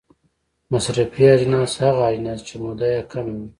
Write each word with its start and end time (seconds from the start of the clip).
مصرفي 0.71 1.23
اجناس 1.35 1.73
هغه 1.85 2.03
اجناس 2.13 2.39
دي 2.41 2.45
چې 2.47 2.55
موده 2.61 2.87
یې 2.93 3.01
کمه 3.11 3.33
وي. 3.39 3.47